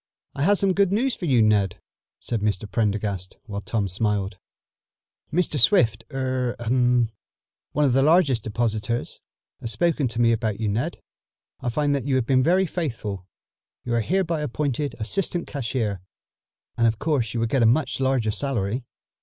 [0.33, 1.79] "I have some good news for you, Ned,"
[2.19, 2.65] said Mr.
[2.67, 4.39] Prendergast, while Tom smiled.
[5.31, 5.59] "Mr.
[5.59, 7.11] Swift er ahem
[7.73, 9.21] one of our largest depositors,
[9.59, 10.99] has spoken to me about you, Ned.
[11.59, 13.27] I find that you have been very faithful.
[13.85, 16.01] You are hereby appointed assistant cashier,
[16.75, 18.83] and of course you will get a much larger salary."